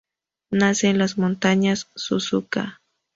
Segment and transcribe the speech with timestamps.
[0.49, 2.81] Nace en las Montañas Suzuka.